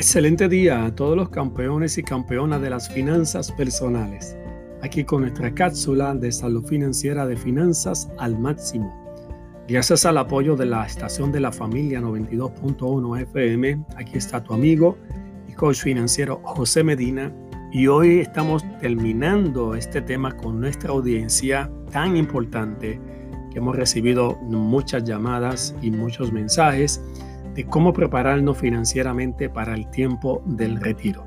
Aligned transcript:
Excelente 0.00 0.48
día 0.48 0.86
a 0.86 0.94
todos 0.94 1.14
los 1.14 1.28
campeones 1.28 1.98
y 1.98 2.02
campeonas 2.02 2.62
de 2.62 2.70
las 2.70 2.88
finanzas 2.88 3.52
personales. 3.52 4.34
Aquí 4.80 5.04
con 5.04 5.20
nuestra 5.20 5.52
cápsula 5.52 6.14
de 6.14 6.32
salud 6.32 6.64
financiera 6.64 7.26
de 7.26 7.36
finanzas 7.36 8.08
al 8.16 8.38
máximo. 8.38 8.90
Gracias 9.68 10.06
al 10.06 10.16
apoyo 10.16 10.56
de 10.56 10.64
la 10.64 10.86
estación 10.86 11.30
de 11.32 11.40
la 11.40 11.52
familia 11.52 12.00
92.1 12.00 13.20
FM, 13.20 13.84
aquí 13.94 14.16
está 14.16 14.42
tu 14.42 14.54
amigo 14.54 14.96
y 15.46 15.52
coach 15.52 15.82
financiero 15.82 16.40
José 16.44 16.82
Medina. 16.82 17.30
Y 17.70 17.86
hoy 17.86 18.20
estamos 18.20 18.64
terminando 18.80 19.74
este 19.74 20.00
tema 20.00 20.34
con 20.34 20.60
nuestra 20.60 20.92
audiencia 20.92 21.70
tan 21.92 22.16
importante 22.16 22.98
que 23.52 23.58
hemos 23.58 23.76
recibido 23.76 24.36
muchas 24.44 25.04
llamadas 25.04 25.74
y 25.82 25.90
muchos 25.90 26.32
mensajes 26.32 27.02
de 27.54 27.66
cómo 27.66 27.92
prepararnos 27.92 28.58
financieramente 28.58 29.48
para 29.48 29.74
el 29.74 29.90
tiempo 29.90 30.42
del 30.46 30.80
retiro. 30.80 31.26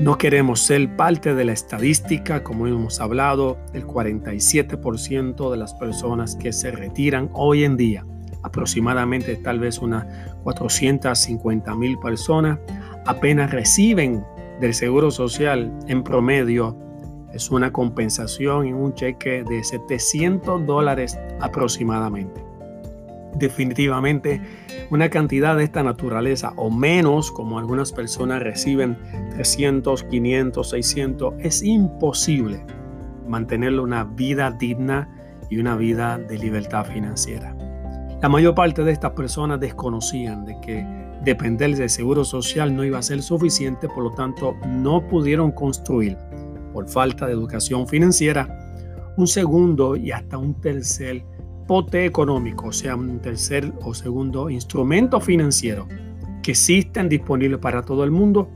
No 0.00 0.18
queremos 0.18 0.60
ser 0.60 0.94
parte 0.96 1.34
de 1.34 1.44
la 1.44 1.52
estadística, 1.52 2.44
como 2.44 2.66
hemos 2.66 3.00
hablado, 3.00 3.58
el 3.72 3.86
47% 3.86 5.50
de 5.50 5.56
las 5.56 5.74
personas 5.74 6.36
que 6.36 6.52
se 6.52 6.70
retiran 6.70 7.30
hoy 7.32 7.64
en 7.64 7.76
día, 7.76 8.06
aproximadamente 8.42 9.34
tal 9.36 9.58
vez 9.58 9.78
unas 9.78 10.06
450 10.44 11.74
mil 11.74 11.98
personas, 11.98 12.58
apenas 13.06 13.50
reciben 13.50 14.24
del 14.60 14.74
Seguro 14.74 15.10
Social 15.10 15.72
en 15.88 16.04
promedio 16.04 16.76
es 17.32 17.50
una 17.50 17.72
compensación 17.72 18.66
en 18.66 18.74
un 18.74 18.94
cheque 18.94 19.44
de 19.44 19.62
700 19.62 20.64
dólares 20.64 21.18
aproximadamente 21.40 22.47
definitivamente 23.34 24.40
una 24.90 25.10
cantidad 25.10 25.56
de 25.56 25.64
esta 25.64 25.82
naturaleza 25.82 26.52
o 26.56 26.70
menos, 26.70 27.30
como 27.30 27.58
algunas 27.58 27.92
personas 27.92 28.42
reciben 28.42 28.96
300, 29.30 30.04
500, 30.04 30.70
600, 30.70 31.34
es 31.38 31.62
imposible 31.62 32.64
mantener 33.26 33.78
una 33.78 34.04
vida 34.04 34.50
digna 34.50 35.08
y 35.50 35.58
una 35.58 35.76
vida 35.76 36.18
de 36.18 36.38
libertad 36.38 36.86
financiera. 36.86 37.54
La 38.20 38.28
mayor 38.28 38.54
parte 38.54 38.82
de 38.82 38.92
estas 38.92 39.12
personas 39.12 39.60
desconocían 39.60 40.44
de 40.44 40.58
que 40.60 40.84
depender 41.24 41.76
del 41.76 41.90
seguro 41.90 42.24
social 42.24 42.74
no 42.74 42.84
iba 42.84 42.98
a 42.98 43.02
ser 43.02 43.22
suficiente, 43.22 43.88
por 43.88 44.04
lo 44.04 44.10
tanto 44.12 44.56
no 44.66 45.06
pudieron 45.06 45.52
construir, 45.52 46.16
por 46.72 46.88
falta 46.88 47.26
de 47.26 47.32
educación 47.32 47.86
financiera, 47.86 48.48
un 49.16 49.26
segundo 49.26 49.96
y 49.96 50.10
hasta 50.10 50.38
un 50.38 50.54
tercer 50.60 51.24
pote 51.68 52.06
económico, 52.06 52.68
o 52.68 52.72
sea, 52.72 52.96
un 52.96 53.20
tercer 53.20 53.72
o 53.82 53.92
segundo 53.92 54.48
instrumento 54.48 55.20
financiero 55.20 55.86
que 56.42 56.52
existen 56.52 57.10
disponibles 57.10 57.60
para 57.60 57.82
todo 57.82 58.04
el 58.04 58.10
mundo 58.10 58.50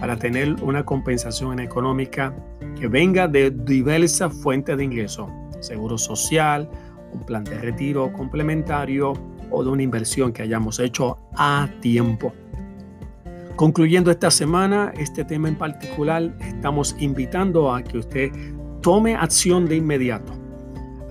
para 0.00 0.16
tener 0.16 0.56
una 0.62 0.84
compensación 0.84 1.60
económica 1.60 2.34
que 2.78 2.88
venga 2.88 3.28
de 3.28 3.52
diversas 3.52 4.34
fuentes 4.34 4.76
de 4.76 4.84
ingreso, 4.84 5.30
seguro 5.60 5.96
social, 5.96 6.68
un 7.12 7.20
plan 7.20 7.44
de 7.44 7.56
retiro 7.56 8.12
complementario 8.12 9.12
o 9.50 9.62
de 9.62 9.70
una 9.70 9.82
inversión 9.82 10.32
que 10.32 10.42
hayamos 10.42 10.80
hecho 10.80 11.18
a 11.36 11.68
tiempo. 11.80 12.32
Concluyendo 13.54 14.10
esta 14.10 14.30
semana, 14.30 14.92
este 14.96 15.24
tema 15.24 15.48
en 15.48 15.56
particular, 15.56 16.34
estamos 16.40 16.96
invitando 16.98 17.72
a 17.72 17.82
que 17.84 17.98
usted 17.98 18.32
tome 18.80 19.14
acción 19.14 19.68
de 19.68 19.76
inmediato 19.76 20.39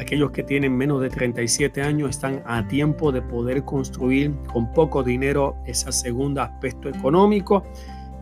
Aquellos 0.09 0.31
que 0.31 0.41
tienen 0.41 0.75
menos 0.75 1.02
de 1.02 1.09
37 1.11 1.83
años 1.83 2.09
están 2.09 2.41
a 2.47 2.67
tiempo 2.67 3.11
de 3.11 3.21
poder 3.21 3.63
construir 3.63 4.33
con 4.52 4.73
poco 4.73 5.03
dinero 5.03 5.55
ese 5.67 5.91
segundo 5.91 6.41
aspecto 6.41 6.89
económico, 6.89 7.63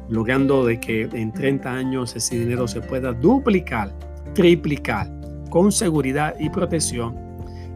logrando 0.09 0.65
de 0.65 0.81
que 0.81 1.03
en 1.03 1.31
30 1.31 1.71
años 1.71 2.13
ese 2.13 2.39
dinero 2.39 2.67
se 2.67 2.81
pueda 2.81 3.13
duplicar, 3.13 3.93
triplicar, 4.33 5.09
con 5.49 5.71
seguridad 5.71 6.35
y 6.37 6.49
protección. 6.49 7.15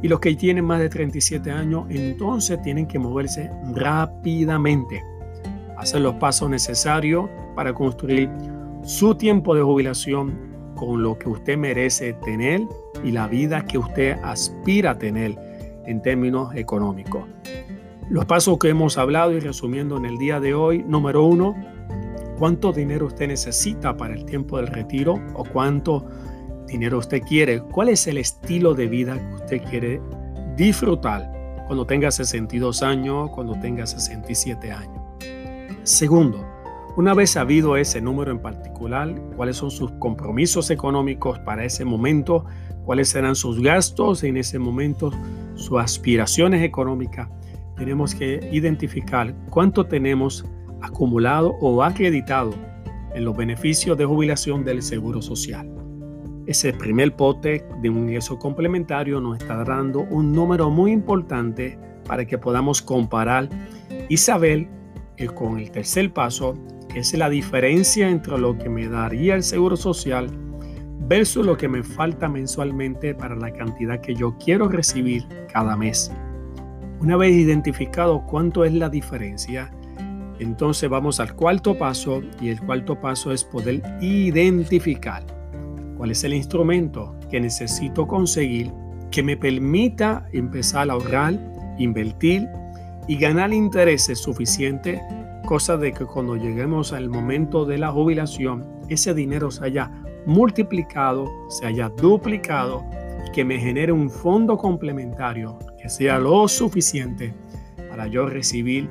Y 0.01 0.09
los 0.09 0.19
que 0.19 0.35
tienen 0.35 0.65
más 0.65 0.81
de 0.81 0.89
37 0.89 1.49
años, 1.49 1.85
entonces 1.89 2.61
tienen 2.63 2.87
que 2.87 2.99
moverse 2.99 3.49
rápidamente, 3.73 5.01
hacer 5.77 6.01
los 6.01 6.15
pasos 6.15 6.49
necesarios 6.49 7.29
para 7.55 7.73
construir 7.73 8.29
su 8.83 9.15
tiempo 9.15 9.55
de 9.55 9.61
jubilación 9.61 10.50
con 10.81 11.03
lo 11.03 11.19
que 11.19 11.29
usted 11.29 11.59
merece 11.59 12.13
tener 12.13 12.67
y 13.03 13.11
la 13.11 13.27
vida 13.27 13.65
que 13.67 13.77
usted 13.77 14.17
aspira 14.23 14.91
a 14.91 14.97
tener 14.97 15.37
en 15.85 16.01
términos 16.01 16.55
económicos. 16.55 17.23
Los 18.09 18.25
pasos 18.25 18.57
que 18.57 18.69
hemos 18.69 18.97
hablado 18.97 19.31
y 19.31 19.39
resumiendo 19.39 19.97
en 19.97 20.05
el 20.05 20.17
día 20.17 20.39
de 20.39 20.55
hoy, 20.55 20.83
número 20.83 21.23
uno, 21.23 21.55
cuánto 22.39 22.73
dinero 22.73 23.05
usted 23.05 23.27
necesita 23.27 23.95
para 23.95 24.15
el 24.15 24.25
tiempo 24.25 24.57
del 24.57 24.67
retiro 24.67 25.21
o 25.35 25.43
cuánto 25.45 26.07
dinero 26.65 26.97
usted 26.97 27.21
quiere, 27.21 27.61
cuál 27.61 27.89
es 27.89 28.07
el 28.07 28.17
estilo 28.17 28.73
de 28.73 28.87
vida 28.87 29.19
que 29.19 29.35
usted 29.35 29.63
quiere 29.69 30.01
disfrutar 30.57 31.31
cuando 31.67 31.85
tenga 31.85 32.09
62 32.09 32.81
años, 32.81 33.29
cuando 33.29 33.53
tenga 33.59 33.85
67 33.85 34.71
años. 34.71 34.99
Segundo, 35.83 36.43
una 36.97 37.13
vez 37.13 37.31
sabido 37.31 37.77
ese 37.77 38.01
número 38.01 38.31
en 38.31 38.39
particular, 38.39 39.15
cuáles 39.35 39.57
son 39.57 39.71
sus 39.71 39.91
compromisos 39.93 40.69
económicos 40.69 41.39
para 41.39 41.63
ese 41.63 41.85
momento, 41.85 42.45
cuáles 42.85 43.09
serán 43.09 43.35
sus 43.35 43.61
gastos 43.61 44.23
en 44.23 44.37
ese 44.37 44.59
momento, 44.59 45.11
sus 45.55 45.79
aspiraciones 45.79 46.63
económicas, 46.63 47.29
tenemos 47.77 48.13
que 48.13 48.47
identificar 48.51 49.33
cuánto 49.49 49.85
tenemos 49.85 50.45
acumulado 50.81 51.55
o 51.61 51.81
acreditado 51.83 52.53
en 53.13 53.25
los 53.25 53.35
beneficios 53.35 53.97
de 53.97 54.05
jubilación 54.05 54.63
del 54.63 54.81
Seguro 54.81 55.21
Social. 55.21 55.69
Ese 56.45 56.73
primer 56.73 57.15
pote 57.15 57.65
de 57.81 57.89
un 57.89 57.99
ingreso 57.99 58.37
complementario 58.37 59.21
nos 59.21 59.37
está 59.37 59.63
dando 59.63 60.01
un 60.01 60.33
número 60.33 60.69
muy 60.69 60.91
importante 60.91 61.77
para 62.05 62.25
que 62.25 62.37
podamos 62.37 62.81
comparar 62.81 63.47
y 64.09 64.17
saber 64.17 64.67
con 65.35 65.59
el 65.59 65.71
tercer 65.71 66.11
paso 66.11 66.55
es 66.95 67.13
la 67.13 67.29
diferencia 67.29 68.09
entre 68.09 68.37
lo 68.37 68.57
que 68.57 68.69
me 68.69 68.87
daría 68.87 69.35
el 69.35 69.43
seguro 69.43 69.77
social 69.77 70.29
versus 71.07 71.45
lo 71.45 71.57
que 71.57 71.67
me 71.67 71.83
falta 71.83 72.27
mensualmente 72.27 73.15
para 73.15 73.35
la 73.35 73.51
cantidad 73.51 73.99
que 74.01 74.15
yo 74.15 74.37
quiero 74.37 74.67
recibir 74.67 75.25
cada 75.51 75.75
mes. 75.75 76.11
Una 76.99 77.17
vez 77.17 77.33
identificado 77.33 78.25
cuánto 78.25 78.63
es 78.63 78.73
la 78.73 78.89
diferencia, 78.89 79.71
entonces 80.39 80.89
vamos 80.89 81.19
al 81.19 81.35
cuarto 81.35 81.77
paso 81.77 82.21
y 82.39 82.49
el 82.49 82.61
cuarto 82.61 82.99
paso 82.99 83.31
es 83.31 83.43
poder 83.43 83.81
identificar 84.01 85.25
cuál 85.97 86.11
es 86.11 86.23
el 86.23 86.33
instrumento 86.33 87.15
que 87.29 87.39
necesito 87.39 88.07
conseguir 88.07 88.71
que 89.11 89.23
me 89.23 89.37
permita 89.37 90.25
empezar 90.31 90.89
a 90.89 90.93
ahorrar, 90.93 91.37
invertir 91.77 92.47
y 93.07 93.17
ganar 93.17 93.53
intereses 93.53 94.19
suficientes 94.19 95.01
cosa 95.45 95.77
de 95.77 95.93
que 95.93 96.05
cuando 96.05 96.35
lleguemos 96.35 96.93
al 96.93 97.09
momento 97.09 97.65
de 97.65 97.77
la 97.77 97.91
jubilación, 97.91 98.67
ese 98.89 99.13
dinero 99.13 99.51
se 99.51 99.65
haya 99.65 99.91
multiplicado, 100.25 101.25
se 101.49 101.65
haya 101.65 101.89
duplicado 101.89 102.83
y 103.27 103.31
que 103.31 103.45
me 103.45 103.59
genere 103.59 103.91
un 103.91 104.09
fondo 104.09 104.57
complementario 104.57 105.57
que 105.81 105.89
sea 105.89 106.19
lo 106.19 106.47
suficiente 106.47 107.33
para 107.89 108.07
yo 108.07 108.27
recibir 108.27 108.89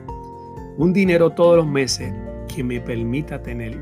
un 0.76 0.92
dinero 0.92 1.30
todos 1.30 1.56
los 1.56 1.66
meses 1.66 2.12
que 2.54 2.64
me 2.64 2.80
permita 2.80 3.42
tener 3.42 3.78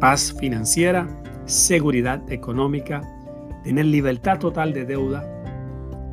paz 0.00 0.34
financiera, 0.38 1.06
seguridad 1.44 2.30
económica, 2.30 3.02
tener 3.64 3.86
libertad 3.86 4.38
total 4.38 4.72
de 4.72 4.84
deuda 4.84 5.26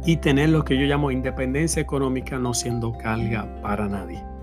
y 0.05 0.17
tener 0.17 0.49
lo 0.49 0.63
que 0.63 0.77
yo 0.77 0.85
llamo 0.85 1.11
independencia 1.11 1.81
económica 1.81 2.37
no 2.37 2.53
siendo 2.53 2.93
carga 2.93 3.59
para 3.61 3.87
nadie. 3.87 4.34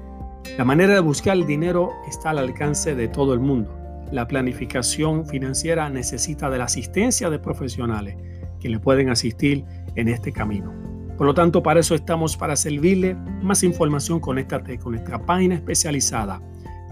La 0.58 0.64
manera 0.64 0.94
de 0.94 1.00
buscar 1.00 1.36
el 1.36 1.46
dinero 1.46 1.92
está 2.06 2.30
al 2.30 2.38
alcance 2.38 2.94
de 2.94 3.08
todo 3.08 3.32
el 3.32 3.40
mundo. 3.40 3.74
La 4.12 4.28
planificación 4.28 5.26
financiera 5.26 5.88
necesita 5.88 6.50
de 6.50 6.58
la 6.58 6.64
asistencia 6.64 7.30
de 7.30 7.38
profesionales 7.38 8.16
que 8.60 8.68
le 8.68 8.78
pueden 8.78 9.08
asistir 9.08 9.64
en 9.96 10.08
este 10.08 10.30
camino. 10.30 10.70
Por 11.16 11.26
lo 11.26 11.32
tanto, 11.32 11.62
para 11.62 11.80
eso 11.80 11.94
estamos 11.94 12.36
para 12.36 12.56
servirle. 12.56 13.14
Más 13.14 13.62
información, 13.62 14.20
conéctate 14.20 14.78
con 14.78 14.92
nuestra 14.92 15.24
página 15.24 15.54
especializada 15.54 16.42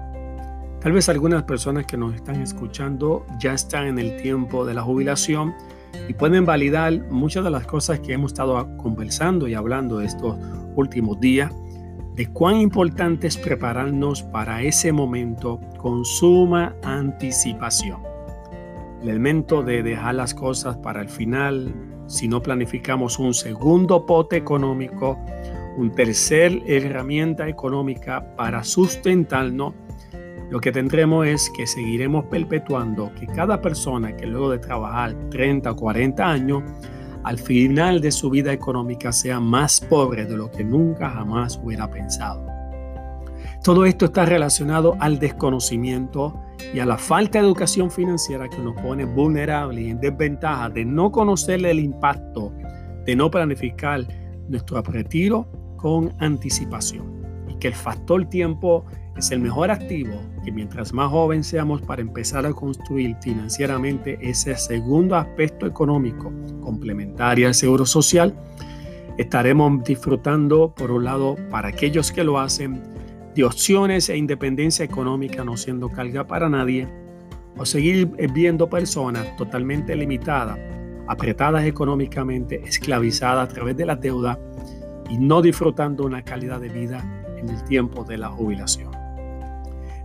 Tal 0.80 0.94
vez 0.94 1.10
algunas 1.10 1.44
personas 1.44 1.86
que 1.86 1.98
nos 1.98 2.16
están 2.16 2.42
escuchando 2.42 3.26
ya 3.42 3.54
están 3.54 3.88
en 3.88 4.00
el 4.00 4.16
tiempo 4.22 4.66
de 4.66 4.74
la 4.74 4.84
jubilación 4.84 5.54
y 6.08 6.14
pueden 6.14 6.46
validar 6.46 6.98
muchas 7.12 7.44
de 7.44 7.50
las 7.50 7.66
cosas 7.66 8.00
que 8.00 8.14
hemos 8.14 8.32
estado 8.32 8.78
conversando 8.78 9.50
y 9.50 9.54
hablando 9.54 10.00
estos 10.00 10.38
últimos 10.78 11.20
días 11.20 11.52
de 12.16 12.28
cuán 12.28 12.62
importante 12.62 13.28
es 13.28 13.38
prepararnos 13.38 14.24
para 14.24 14.62
ese 14.64 14.94
momento 14.94 15.60
con 15.78 16.06
suma 16.06 16.74
anticipación. 16.82 18.02
El 19.02 19.10
elemento 19.10 19.62
de 19.64 19.84
dejar 19.84 20.16
las 20.16 20.34
cosas 20.34 20.78
para 20.78 21.02
el 21.02 21.10
final, 21.10 21.74
si 22.08 22.30
no 22.30 22.42
planificamos 22.42 23.20
un 23.20 23.34
segundo 23.34 24.06
pote 24.06 24.38
económico, 24.38 25.20
un 25.78 25.92
tercer 25.92 26.64
herramienta 26.66 27.50
económica 27.50 28.34
para 28.38 28.64
sustentarnos, 28.64 29.74
lo 30.50 30.62
que 30.62 30.72
tendremos 30.72 31.28
es 31.28 31.50
que 31.50 31.68
seguiremos 31.68 32.26
perpetuando 32.26 33.12
que 33.20 33.28
cada 33.28 33.62
persona 33.62 34.16
que 34.16 34.26
luego 34.26 34.52
de 34.52 34.60
trabajar 34.60 35.14
30 35.32 35.72
o 35.72 35.76
40 35.76 36.32
años, 36.32 36.64
al 37.26 37.40
final 37.40 38.02
de 38.02 38.12
su 38.12 38.30
vida 38.30 38.54
económica 38.54 39.12
sea 39.12 39.40
más 39.40 39.82
pobre 39.82 40.26
de 40.26 40.38
lo 40.38 40.52
que 40.52 40.64
nunca 40.64 41.10
jamás 41.10 41.60
hubiera 41.62 41.90
pensado. 41.90 42.46
Todo 43.64 43.86
esto 43.86 44.06
está 44.06 44.26
relacionado 44.26 44.96
al 45.00 45.18
desconocimiento 45.18 46.40
y 46.72 46.80
a 46.80 46.86
la 46.86 47.00
falta 47.00 47.40
de 47.40 47.46
educación 47.46 47.90
financiera 47.90 48.48
que 48.48 48.60
nos 48.60 48.80
pone 48.80 49.06
vulnerables 49.06 49.86
y 49.86 49.90
en 49.90 50.00
desventaja 50.00 50.70
de 50.70 50.86
no 50.86 51.12
conocer 51.12 51.66
el 51.66 51.80
impacto 51.80 52.54
de 53.08 53.16
no 53.16 53.32
planificar 53.32 54.06
nuestro 54.48 54.84
retiro 54.84 55.48
con 55.78 56.14
anticipación 56.20 57.26
y 57.50 57.56
que 57.56 57.70
el 57.70 57.74
factor 57.74 58.26
tiempo 58.30 58.86
es 59.18 59.32
el 59.32 59.40
mejor 59.40 59.72
activo 59.72 60.22
que 60.44 60.52
mientras 60.52 60.94
más 60.94 61.10
joven 61.10 61.44
seamos 61.44 61.82
para 61.82 62.02
empezar 62.02 62.46
a 62.46 62.54
construir 62.54 63.16
financieramente 63.22 64.18
ese 64.22 64.56
segundo 64.58 65.16
aspecto 65.16 65.66
económico 65.66 66.32
complementario 66.62 67.48
al 67.48 67.54
seguro 67.54 67.86
social, 67.86 68.36
estaremos 69.18 69.84
disfrutando, 69.84 70.74
por 70.76 70.92
un 70.92 71.06
lado, 71.06 71.38
para 71.50 71.70
aquellos 71.70 72.12
que 72.12 72.24
lo 72.24 72.40
hacen, 72.40 72.84
de 73.34 73.44
opciones 73.44 74.10
e 74.10 74.18
independencia 74.18 74.86
económica 74.86 75.44
no 75.44 75.58
siendo 75.58 75.90
carga 75.90 76.26
para 76.28 76.50
nadie, 76.50 76.88
o 77.58 77.66
seguir 77.66 78.08
viendo 78.34 78.70
personas 78.70 79.36
totalmente 79.38 79.96
limitadas, 79.96 80.60
apretadas 81.08 81.66
económicamente, 81.66 82.62
esclavizadas 82.66 83.50
a 83.50 83.54
través 83.54 83.78
de 83.78 83.86
la 83.86 83.96
deuda 83.96 84.38
y 85.10 85.18
no 85.18 85.42
disfrutando 85.42 86.04
una 86.04 86.22
calidad 86.22 86.60
de 86.60 86.70
vida 86.70 87.24
en 87.38 87.50
el 87.50 87.64
tiempo 87.64 88.04
de 88.04 88.18
la 88.18 88.30
jubilación. 88.30 89.05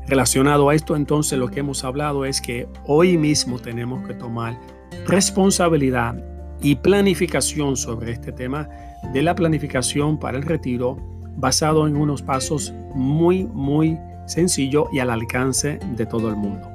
Relacionado 0.07 0.69
a 0.69 0.75
esto, 0.75 0.97
entonces, 0.97 1.39
lo 1.39 1.49
que 1.49 1.61
hemos 1.61 1.85
hablado 1.85 2.25
es 2.25 2.41
que 2.41 2.69
hoy 2.87 3.17
mismo 3.17 3.59
tenemos 3.59 4.07
que 4.07 4.15
tomar 4.15 4.59
responsabilidad 5.07 6.17
y 6.61 6.75
planificación 6.77 7.77
sobre 7.77 8.13
este 8.13 8.33
tema 8.33 8.69
de 9.13 9.23
la 9.23 9.35
planificación 9.35 10.19
para 10.19 10.37
el 10.37 10.45
retiro 10.45 10.97
basado 11.37 11.87
en 11.87 11.97
unos 11.97 12.23
pasos 12.23 12.75
muy, 12.95 13.45
muy 13.45 13.99
sencillos 14.27 14.89
y 14.93 14.99
al 14.99 15.11
alcance 15.11 15.79
de 15.97 16.07
todo 16.07 16.29
el 16.29 16.37
mundo. 16.37 16.69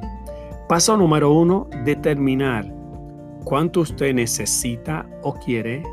Paso 0.67 0.97
número 0.97 1.31
uno, 1.31 1.69
determinar 1.83 2.73
cuánto 3.43 3.81
usted 3.81 4.13
necesita 4.13 5.05
o 5.21 5.33
quiere 5.35 5.83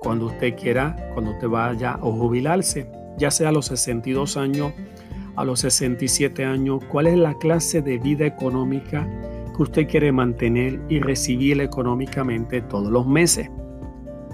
cuando 0.00 0.26
usted 0.26 0.54
quiera, 0.56 1.10
cuando 1.14 1.30
usted 1.30 1.48
vaya 1.48 1.92
a 1.92 1.98
jubilarse, 1.98 2.90
ya 3.16 3.30
sea 3.30 3.48
a 3.48 3.52
los 3.52 3.66
62 3.66 4.36
años 4.36 4.72
a 5.36 5.44
los 5.44 5.60
67 5.60 6.44
años, 6.44 6.84
cuál 6.90 7.06
es 7.06 7.16
la 7.16 7.34
clase 7.38 7.82
de 7.82 7.98
vida 7.98 8.26
económica 8.26 9.08
que 9.56 9.62
usted 9.62 9.88
quiere 9.88 10.12
mantener 10.12 10.80
y 10.88 11.00
recibir 11.00 11.60
económicamente 11.60 12.60
todos 12.62 12.90
los 12.90 13.06
meses. 13.06 13.50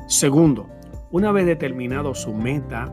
Segundo, 0.06 0.69
una 1.11 1.33
vez 1.33 1.47
determinado 1.47 2.15
su 2.15 2.35
meta 2.35 2.93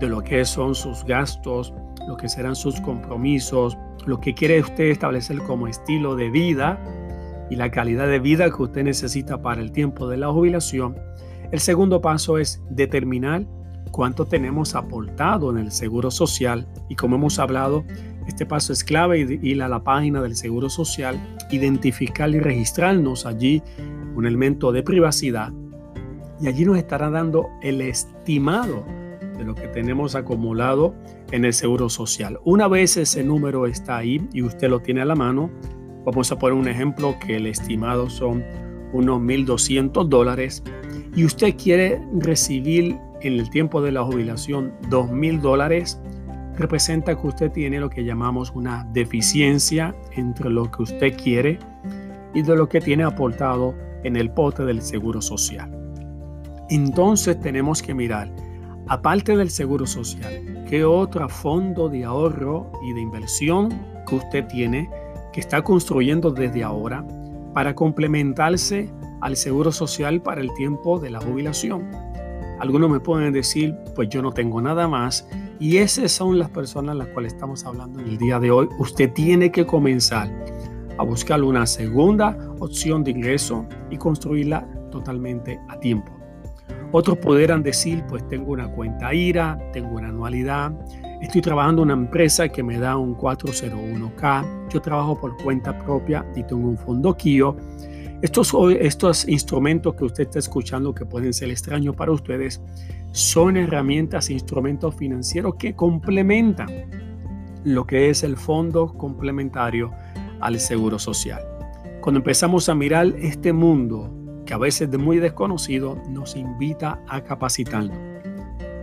de 0.00 0.08
lo 0.08 0.22
que 0.22 0.44
son 0.44 0.74
sus 0.74 1.04
gastos, 1.04 1.72
lo 2.06 2.16
que 2.16 2.28
serán 2.28 2.56
sus 2.56 2.80
compromisos, 2.80 3.76
lo 4.06 4.20
que 4.20 4.34
quiere 4.34 4.60
usted 4.60 4.84
establecer 4.84 5.38
como 5.38 5.66
estilo 5.66 6.16
de 6.16 6.30
vida 6.30 6.80
y 7.50 7.56
la 7.56 7.70
calidad 7.70 8.08
de 8.08 8.18
vida 8.18 8.50
que 8.50 8.62
usted 8.62 8.84
necesita 8.84 9.40
para 9.42 9.60
el 9.60 9.72
tiempo 9.72 10.08
de 10.08 10.16
la 10.16 10.28
jubilación, 10.28 10.96
el 11.52 11.60
segundo 11.60 12.00
paso 12.00 12.38
es 12.38 12.62
determinar 12.70 13.46
cuánto 13.90 14.26
tenemos 14.26 14.74
aportado 14.74 15.50
en 15.50 15.58
el 15.58 15.72
Seguro 15.72 16.10
Social 16.10 16.66
y 16.88 16.96
como 16.96 17.16
hemos 17.16 17.38
hablado, 17.38 17.84
este 18.26 18.46
paso 18.46 18.72
es 18.72 18.82
clave 18.82 19.20
ir 19.20 19.62
a 19.62 19.68
la 19.68 19.82
página 19.82 20.20
del 20.20 20.36
Seguro 20.36 20.68
Social, 20.68 21.18
identificar 21.50 22.28
y 22.30 22.40
registrarnos 22.40 23.26
allí 23.26 23.62
un 24.14 24.26
elemento 24.26 24.72
de 24.72 24.82
privacidad 24.82 25.52
y 26.40 26.48
allí 26.48 26.64
nos 26.64 26.76
estará 26.76 27.10
dando 27.10 27.48
el 27.62 27.80
estimado 27.80 28.84
de 29.38 29.44
lo 29.44 29.54
que 29.54 29.68
tenemos 29.68 30.14
acumulado 30.14 30.94
en 31.30 31.44
el 31.44 31.52
Seguro 31.52 31.88
Social. 31.88 32.38
Una 32.44 32.68
vez 32.68 32.96
ese 32.96 33.22
número 33.22 33.66
está 33.66 33.98
ahí 33.98 34.26
y 34.32 34.42
usted 34.42 34.68
lo 34.68 34.80
tiene 34.80 35.02
a 35.02 35.04
la 35.04 35.14
mano, 35.14 35.50
vamos 36.04 36.30
a 36.32 36.38
poner 36.38 36.58
un 36.58 36.68
ejemplo 36.68 37.16
que 37.24 37.36
el 37.36 37.46
estimado 37.46 38.10
son 38.10 38.44
unos 38.92 39.20
1.200 39.20 40.08
dólares 40.08 40.62
y 41.14 41.24
usted 41.24 41.56
quiere 41.56 42.00
recibir 42.18 42.98
en 43.22 43.34
el 43.34 43.50
tiempo 43.50 43.80
de 43.82 43.92
la 43.92 44.04
jubilación 44.04 44.72
dos 44.90 45.10
mil 45.10 45.40
dólares, 45.40 46.00
representa 46.56 47.18
que 47.18 47.26
usted 47.26 47.50
tiene 47.50 47.80
lo 47.80 47.90
que 47.90 48.04
llamamos 48.04 48.52
una 48.54 48.86
deficiencia 48.92 49.94
entre 50.12 50.50
lo 50.50 50.70
que 50.70 50.82
usted 50.82 51.16
quiere 51.16 51.58
y 52.34 52.42
de 52.42 52.56
lo 52.56 52.68
que 52.68 52.80
tiene 52.80 53.04
aportado 53.04 53.74
en 54.04 54.16
el 54.16 54.30
pote 54.30 54.64
del 54.64 54.82
seguro 54.82 55.20
social. 55.20 55.70
Entonces 56.68 57.40
tenemos 57.40 57.82
que 57.82 57.94
mirar, 57.94 58.30
aparte 58.88 59.36
del 59.36 59.50
seguro 59.50 59.86
social, 59.86 60.64
qué 60.68 60.84
otro 60.84 61.28
fondo 61.28 61.88
de 61.88 62.04
ahorro 62.04 62.70
y 62.84 62.92
de 62.92 63.00
inversión 63.00 63.70
que 64.06 64.16
usted 64.16 64.46
tiene 64.46 64.90
que 65.32 65.40
está 65.40 65.62
construyendo 65.62 66.30
desde 66.30 66.62
ahora 66.62 67.04
para 67.56 67.74
complementarse 67.74 68.92
al 69.22 69.34
seguro 69.34 69.72
social 69.72 70.20
para 70.20 70.42
el 70.42 70.52
tiempo 70.52 71.00
de 71.00 71.08
la 71.08 71.22
jubilación. 71.22 71.90
Algunos 72.60 72.90
me 72.90 73.00
pueden 73.00 73.32
decir, 73.32 73.74
pues 73.94 74.10
yo 74.10 74.20
no 74.20 74.30
tengo 74.30 74.60
nada 74.60 74.86
más. 74.88 75.26
Y 75.58 75.78
esas 75.78 76.12
son 76.12 76.38
las 76.38 76.50
personas 76.50 76.94
a 76.94 76.98
las 76.98 77.08
cuales 77.08 77.32
estamos 77.32 77.64
hablando 77.64 78.00
en 78.00 78.08
el 78.08 78.18
día 78.18 78.38
de 78.38 78.50
hoy. 78.50 78.68
Usted 78.78 79.10
tiene 79.14 79.50
que 79.50 79.64
comenzar 79.64 80.30
a 80.98 81.02
buscar 81.02 81.42
una 81.42 81.64
segunda 81.64 82.36
opción 82.58 83.02
de 83.02 83.12
ingreso 83.12 83.64
y 83.88 83.96
construirla 83.96 84.68
totalmente 84.90 85.58
a 85.70 85.80
tiempo. 85.80 86.12
Otros 86.92 87.16
podrán 87.16 87.62
decir, 87.62 88.04
pues 88.06 88.28
tengo 88.28 88.52
una 88.52 88.70
cuenta 88.70 89.14
IRA, 89.14 89.56
tengo 89.72 89.96
una 89.96 90.08
anualidad, 90.08 90.74
estoy 91.20 91.40
trabajando 91.40 91.82
en 91.82 91.90
una 91.90 92.04
empresa 92.04 92.48
que 92.48 92.62
me 92.62 92.78
da 92.78 92.96
un 92.96 93.16
401k, 93.16 94.68
yo 94.70 94.80
trabajo 94.80 95.18
por 95.20 95.36
cuenta 95.42 95.76
propia 95.78 96.24
y 96.34 96.42
tengo 96.42 96.68
un 96.68 96.78
fondo 96.78 97.16
KIO 97.16 97.56
estos, 98.22 98.54
estos 98.80 99.28
instrumentos 99.28 99.94
que 99.94 100.04
usted 100.04 100.24
está 100.24 100.38
escuchando, 100.38 100.94
que 100.94 101.04
pueden 101.04 101.34
ser 101.34 101.50
extraños 101.50 101.94
para 101.94 102.12
ustedes, 102.12 102.62
son 103.12 103.56
herramientas 103.56 104.30
e 104.30 104.32
instrumentos 104.32 104.94
financieros 104.94 105.56
que 105.56 105.74
complementan 105.74 106.68
lo 107.64 107.86
que 107.86 108.08
es 108.08 108.22
el 108.22 108.36
fondo 108.36 108.94
complementario 108.94 109.90
al 110.40 110.58
seguro 110.60 110.98
social. 110.98 111.42
Cuando 112.00 112.20
empezamos 112.20 112.68
a 112.68 112.74
mirar 112.74 113.06
este 113.18 113.52
mundo, 113.52 114.10
que 114.46 114.54
a 114.54 114.58
veces 114.58 114.88
es 114.90 114.98
muy 114.98 115.18
desconocido, 115.18 116.00
nos 116.08 116.36
invita 116.36 117.02
a 117.08 117.22
capacitarnos. 117.22 118.15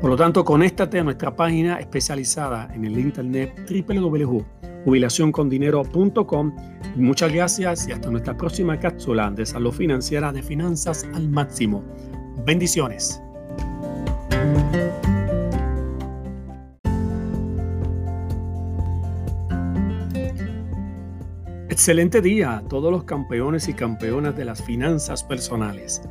Por 0.03 0.09
lo 0.09 0.17
tanto, 0.17 0.43
conéctate 0.43 0.99
a 0.99 1.03
nuestra 1.05 1.33
página 1.33 1.79
especializada 1.79 2.67
en 2.73 2.83
el 2.83 2.99
internet 2.99 3.53
www.jubilacioncondinero.com. 3.87 6.55
Muchas 6.97 7.31
gracias 7.31 7.87
y 7.87 7.93
hasta 7.93 8.11
nuestra 8.11 8.35
próxima 8.35 8.77
cápsula 8.77 9.31
de 9.31 9.45
salud 9.45 9.71
financiera 9.71 10.33
de 10.33 10.43
finanzas 10.43 11.07
al 11.13 11.29
máximo. 11.29 11.85
Bendiciones. 12.45 13.21
Excelente 21.69 22.19
día 22.19 22.57
a 22.57 22.67
todos 22.67 22.91
los 22.91 23.05
campeones 23.05 23.69
y 23.69 23.73
campeonas 23.73 24.35
de 24.35 24.43
las 24.43 24.61
finanzas 24.61 25.23
personales. 25.23 26.01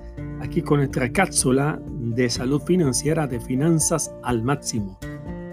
Aquí 0.42 0.60
con 0.60 0.78
nuestra 0.78 1.10
cápsula 1.12 1.80
de 1.86 2.28
salud 2.28 2.60
financiera 2.62 3.26
de 3.26 3.38
finanzas 3.38 4.12
al 4.24 4.42
máximo. 4.42 4.98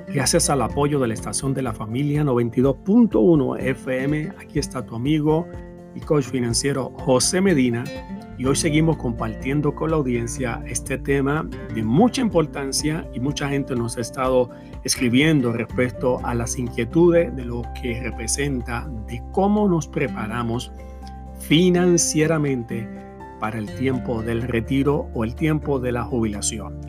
Gracias 0.08 0.50
al 0.50 0.64
apoyo 0.64 1.00
de 1.00 1.08
la 1.08 1.14
estación 1.14 1.54
de 1.54 1.62
la 1.62 1.74
familia 1.74 2.24
92.1 2.24 3.60
FM, 3.60 4.34
aquí 4.40 4.58
está 4.58 4.84
tu 4.84 4.96
amigo 4.96 5.48
y 5.94 6.00
coach 6.00 6.26
financiero 6.26 6.92
José 6.98 7.40
Medina 7.40 7.84
y 8.40 8.46
hoy 8.46 8.56
seguimos 8.56 8.98
compartiendo 8.98 9.76
con 9.76 9.92
la 9.92 9.98
audiencia 9.98 10.64
este 10.66 10.98
tema 10.98 11.48
de 11.76 11.84
mucha 11.84 12.22
importancia 12.22 13.08
y 13.14 13.20
mucha 13.20 13.48
gente 13.50 13.76
nos 13.76 13.98
ha 13.98 14.02
estado 14.02 14.50
escribiendo 14.84 15.54
respecto 15.54 16.20
a 16.26 16.34
las 16.34 16.58
inquietudes 16.58 17.36
de 17.36 17.46
lo 17.46 17.62
que 17.80 18.02
representa 18.02 18.90
de 19.08 19.22
cómo 19.34 19.68
nos 19.68 19.88
preparamos 19.88 20.72
financieramente 21.40 23.09
para 23.40 23.58
el 23.58 23.74
tiempo 23.76 24.22
del 24.22 24.42
retiro 24.44 25.10
o 25.14 25.24
el 25.24 25.36
tiempo 25.36 25.80
de 25.80 25.92
la 25.92 26.04
jubilación. 26.04 26.80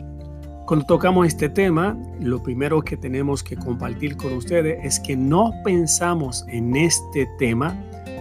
Cuando 0.65 0.85
tocamos 0.85 1.27
este 1.27 1.49
tema, 1.49 1.97
lo 2.19 2.41
primero 2.41 2.81
que 2.81 2.95
tenemos 2.95 3.43
que 3.43 3.57
compartir 3.57 4.15
con 4.15 4.33
ustedes 4.33 4.79
es 4.83 4.99
que 4.99 5.17
no 5.17 5.51
pensamos 5.65 6.45
en 6.47 6.75
este 6.75 7.27
tema 7.37 7.77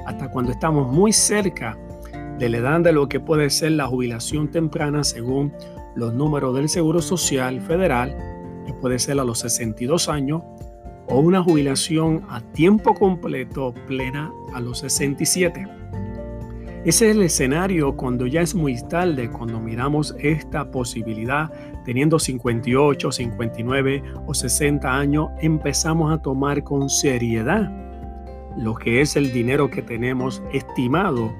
hasta 0.06 0.30
cuando 0.30 0.50
estamos 0.50 0.92
muy 0.92 1.12
cerca 1.12 1.78
de 2.38 2.48
la 2.48 2.58
edad 2.58 2.80
de 2.80 2.92
lo 2.92 3.08
que 3.08 3.20
puede 3.20 3.50
ser 3.50 3.72
la 3.72 3.86
jubilación 3.86 4.50
temprana 4.50 5.04
según 5.04 5.52
los 5.94 6.14
números 6.14 6.54
del 6.56 6.68
Seguro 6.68 7.02
Social 7.02 7.60
Federal, 7.60 8.16
que 8.66 8.72
puede 8.72 8.98
ser 8.98 9.20
a 9.20 9.24
los 9.24 9.40
62 9.40 10.08
años, 10.08 10.42
o 11.06 11.18
una 11.20 11.42
jubilación 11.42 12.24
a 12.30 12.40
tiempo 12.40 12.94
completo 12.94 13.74
plena 13.86 14.32
a 14.54 14.60
los 14.60 14.78
67. 14.78 15.79
Ese 16.82 17.10
es 17.10 17.16
el 17.16 17.22
escenario 17.22 17.94
cuando 17.94 18.26
ya 18.26 18.40
es 18.40 18.54
muy 18.54 18.74
tarde, 18.88 19.30
cuando 19.30 19.60
miramos 19.60 20.16
esta 20.18 20.70
posibilidad, 20.70 21.52
teniendo 21.84 22.18
58, 22.18 23.12
59 23.12 24.02
o 24.26 24.32
60 24.32 24.90
años, 24.90 25.28
empezamos 25.42 26.10
a 26.10 26.22
tomar 26.22 26.64
con 26.64 26.88
seriedad 26.88 27.70
lo 28.56 28.74
que 28.74 29.02
es 29.02 29.16
el 29.16 29.30
dinero 29.30 29.70
que 29.70 29.82
tenemos 29.82 30.42
estimado 30.54 31.30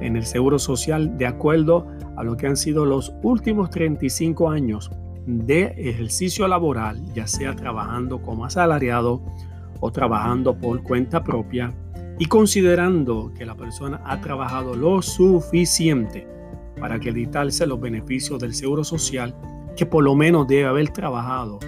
en 0.00 0.16
el 0.16 0.26
Seguro 0.26 0.58
Social 0.58 1.16
de 1.16 1.26
acuerdo 1.26 1.86
a 2.16 2.24
lo 2.24 2.36
que 2.36 2.48
han 2.48 2.56
sido 2.56 2.84
los 2.84 3.14
últimos 3.22 3.70
35 3.70 4.50
años 4.50 4.90
de 5.26 5.74
ejercicio 5.76 6.48
laboral, 6.48 7.00
ya 7.14 7.28
sea 7.28 7.54
trabajando 7.54 8.20
como 8.20 8.44
asalariado 8.44 9.22
o 9.78 9.92
trabajando 9.92 10.58
por 10.58 10.82
cuenta 10.82 11.22
propia 11.22 11.72
y 12.18 12.26
considerando 12.26 13.32
que 13.36 13.46
la 13.46 13.54
persona 13.54 14.00
ha 14.04 14.20
trabajado 14.20 14.74
lo 14.74 15.02
suficiente 15.02 16.26
para 16.80 16.96
acreditarse 16.96 17.66
los 17.66 17.80
beneficios 17.80 18.40
del 18.40 18.54
Seguro 18.54 18.84
Social, 18.84 19.34
que 19.76 19.86
por 19.86 20.02
lo 20.02 20.14
menos 20.14 20.48
debe 20.48 20.66
haber 20.66 20.88
trabajado 20.90 21.58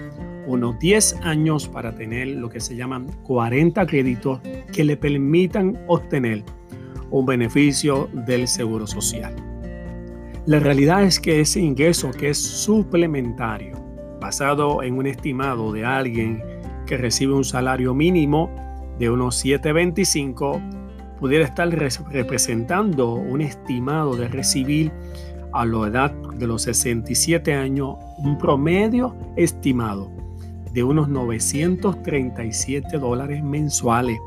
unos 0.47 0.77
10 0.79 1.21
años 1.23 1.67
para 1.67 1.95
tener 1.95 2.27
lo 2.27 2.49
que 2.49 2.59
se 2.59 2.75
llaman 2.75 3.07
40 3.23 3.85
créditos 3.85 4.41
que 4.73 4.83
le 4.83 4.97
permitan 4.97 5.79
obtener 5.87 6.43
un 7.09 7.25
beneficio 7.25 8.09
del 8.13 8.47
Seguro 8.47 8.87
Social. 8.87 9.35
La 10.45 10.59
realidad 10.59 11.03
es 11.03 11.19
que 11.19 11.39
ese 11.39 11.59
ingreso 11.59 12.11
que 12.11 12.29
es 12.29 12.37
suplementario, 12.37 13.77
basado 14.19 14.81
en 14.81 14.97
un 14.97 15.07
estimado 15.07 15.71
de 15.71 15.85
alguien 15.85 16.43
que 16.87 16.97
recibe 16.97 17.33
un 17.33 17.43
salario 17.43 17.93
mínimo, 17.93 18.49
de 18.99 19.09
unos 19.09 19.43
7.25 19.43 21.17
pudiera 21.19 21.45
estar 21.45 21.69
representando 21.69 23.13
un 23.13 23.41
estimado 23.41 24.15
de 24.15 24.27
recibir 24.27 24.91
a 25.53 25.65
la 25.65 25.87
edad 25.87 26.11
de 26.11 26.47
los 26.47 26.63
67 26.63 27.53
años 27.53 27.95
un 28.17 28.37
promedio 28.37 29.15
estimado 29.35 30.11
de 30.73 30.83
unos 30.83 31.09
937 31.09 32.97
dólares 32.97 33.43
mensuales 33.43 34.19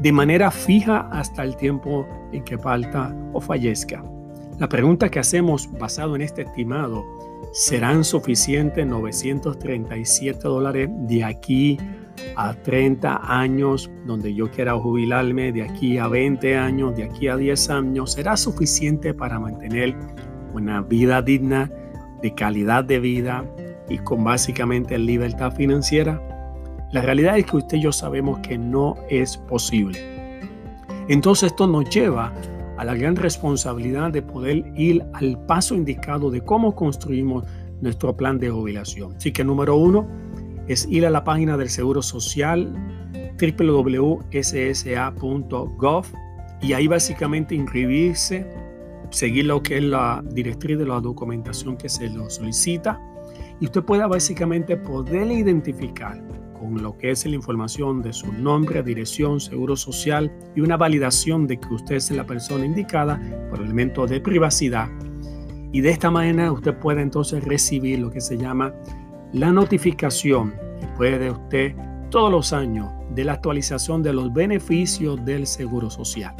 de 0.00 0.12
manera 0.12 0.50
fija 0.50 1.08
hasta 1.10 1.42
el 1.42 1.56
tiempo 1.56 2.06
en 2.32 2.44
que 2.44 2.58
falta 2.58 3.16
o 3.32 3.40
fallezca. 3.40 4.04
La 4.58 4.68
pregunta 4.68 5.10
que 5.10 5.18
hacemos 5.18 5.70
basado 5.78 6.16
en 6.16 6.22
este 6.22 6.42
estimado, 6.42 7.04
¿serán 7.52 8.04
suficientes 8.04 8.86
937 8.86 10.40
dólares 10.42 10.90
de 10.92 11.24
aquí 11.24 11.78
a 12.36 12.54
30 12.54 13.20
años, 13.22 13.90
donde 14.06 14.34
yo 14.34 14.50
quiera 14.50 14.74
jubilarme, 14.74 15.52
de 15.52 15.62
aquí 15.62 15.98
a 15.98 16.08
20 16.08 16.56
años, 16.56 16.96
de 16.96 17.04
aquí 17.04 17.28
a 17.28 17.36
10 17.36 17.70
años, 17.70 18.12
será 18.12 18.36
suficiente 18.36 19.14
para 19.14 19.38
mantener 19.38 19.96
una 20.52 20.80
vida 20.82 21.22
digna, 21.22 21.70
de 22.22 22.34
calidad 22.34 22.84
de 22.84 22.98
vida 22.98 23.44
y 23.88 23.98
con 23.98 24.24
básicamente 24.24 24.98
libertad 24.98 25.52
financiera? 25.54 26.20
La 26.92 27.02
realidad 27.02 27.38
es 27.38 27.46
que 27.46 27.56
usted 27.56 27.78
y 27.78 27.82
yo 27.82 27.92
sabemos 27.92 28.38
que 28.40 28.56
no 28.56 28.96
es 29.10 29.36
posible. 29.36 29.98
Entonces 31.08 31.52
esto 31.52 31.66
nos 31.66 31.88
lleva 31.90 32.32
a 32.78 32.84
la 32.84 32.94
gran 32.94 33.16
responsabilidad 33.16 34.10
de 34.10 34.22
poder 34.22 34.64
ir 34.76 35.04
al 35.14 35.38
paso 35.46 35.74
indicado 35.74 36.30
de 36.30 36.42
cómo 36.42 36.74
construimos 36.74 37.44
nuestro 37.80 38.16
plan 38.16 38.38
de 38.38 38.50
jubilación. 38.50 39.14
Así 39.16 39.32
que 39.32 39.44
número 39.44 39.76
uno, 39.76 40.06
es 40.68 40.86
ir 40.90 41.06
a 41.06 41.10
la 41.10 41.24
página 41.24 41.56
del 41.56 41.68
Seguro 41.70 42.02
Social 42.02 42.72
www.ssa.gov 43.40 44.24
y 46.62 46.72
ahí 46.72 46.86
básicamente 46.88 47.54
inscribirse, 47.54 48.46
seguir 49.10 49.44
lo 49.46 49.62
que 49.62 49.76
es 49.78 49.84
la 49.84 50.24
directriz 50.30 50.78
de 50.78 50.86
la 50.86 51.00
documentación 51.00 51.76
que 51.76 51.88
se 51.88 52.08
lo 52.08 52.30
solicita 52.30 53.00
y 53.60 53.66
usted 53.66 53.82
pueda 53.82 54.06
básicamente 54.06 54.76
poder 54.76 55.30
identificar 55.30 56.22
con 56.58 56.82
lo 56.82 56.96
que 56.96 57.10
es 57.10 57.26
la 57.26 57.34
información 57.34 58.02
de 58.02 58.12
su 58.12 58.32
nombre, 58.32 58.82
dirección, 58.82 59.40
seguro 59.40 59.76
social 59.76 60.32
y 60.54 60.60
una 60.60 60.76
validación 60.76 61.46
de 61.46 61.58
que 61.58 61.68
usted 61.68 61.96
es 61.96 62.10
la 62.10 62.24
persona 62.24 62.64
indicada 62.64 63.20
por 63.50 63.60
elemento 63.60 64.06
de 64.06 64.20
privacidad. 64.20 64.88
Y 65.72 65.80
de 65.82 65.90
esta 65.90 66.10
manera 66.10 66.50
usted 66.52 66.74
puede 66.78 67.02
entonces 67.02 67.44
recibir 67.44 67.98
lo 67.98 68.10
que 68.10 68.20
se 68.20 68.38
llama 68.38 68.72
la 69.36 69.52
notificación 69.52 70.54
que 70.80 70.86
puede 70.96 71.30
usted 71.30 71.74
todos 72.08 72.30
los 72.30 72.54
años 72.54 72.88
de 73.14 73.22
la 73.22 73.34
actualización 73.34 74.02
de 74.02 74.14
los 74.14 74.32
beneficios 74.32 75.22
del 75.26 75.46
Seguro 75.46 75.90
Social. 75.90 76.34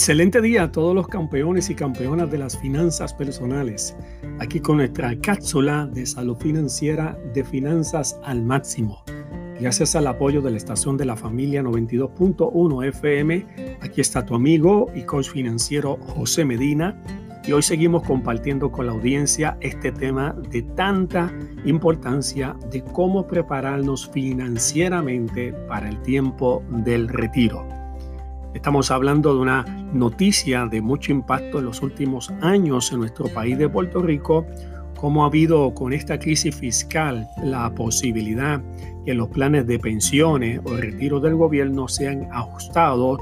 Excelente 0.00 0.40
día 0.40 0.62
a 0.62 0.72
todos 0.72 0.94
los 0.94 1.08
campeones 1.08 1.68
y 1.68 1.74
campeonas 1.74 2.30
de 2.30 2.38
las 2.38 2.56
finanzas 2.58 3.12
personales. 3.12 3.94
Aquí 4.38 4.58
con 4.58 4.78
nuestra 4.78 5.14
cápsula 5.20 5.86
de 5.92 6.06
salud 6.06 6.38
financiera 6.38 7.18
de 7.34 7.44
finanzas 7.44 8.18
al 8.24 8.42
máximo. 8.42 9.04
Gracias 9.60 9.94
al 9.94 10.06
apoyo 10.06 10.40
de 10.40 10.52
la 10.52 10.56
estación 10.56 10.96
de 10.96 11.04
la 11.04 11.16
familia 11.16 11.62
92.1 11.62 12.88
FM, 12.88 13.76
aquí 13.82 14.00
está 14.00 14.24
tu 14.24 14.34
amigo 14.34 14.90
y 14.94 15.02
coach 15.02 15.28
financiero 15.28 15.98
José 16.00 16.46
Medina. 16.46 16.98
Y 17.44 17.52
hoy 17.52 17.60
seguimos 17.60 18.02
compartiendo 18.04 18.72
con 18.72 18.86
la 18.86 18.92
audiencia 18.92 19.58
este 19.60 19.92
tema 19.92 20.34
de 20.50 20.62
tanta 20.62 21.30
importancia 21.66 22.56
de 22.70 22.82
cómo 22.82 23.26
prepararnos 23.26 24.08
financieramente 24.08 25.52
para 25.68 25.90
el 25.90 26.00
tiempo 26.00 26.64
del 26.70 27.06
retiro. 27.06 27.79
Estamos 28.54 28.90
hablando 28.90 29.32
de 29.34 29.40
una 29.40 29.62
noticia 29.92 30.66
de 30.66 30.80
mucho 30.80 31.12
impacto 31.12 31.60
en 31.60 31.66
los 31.66 31.82
últimos 31.82 32.32
años 32.40 32.90
en 32.92 32.98
nuestro 32.98 33.26
país 33.28 33.56
de 33.56 33.68
Puerto 33.68 34.02
Rico, 34.02 34.44
cómo 34.96 35.22
ha 35.22 35.28
habido 35.28 35.72
con 35.72 35.92
esta 35.92 36.18
crisis 36.18 36.54
fiscal 36.54 37.28
la 37.44 37.72
posibilidad 37.74 38.60
que 39.04 39.14
los 39.14 39.28
planes 39.28 39.68
de 39.68 39.78
pensiones 39.78 40.60
o 40.64 40.76
retiro 40.76 41.20
del 41.20 41.36
gobierno 41.36 41.86
sean 41.86 42.28
ajustados, 42.32 43.20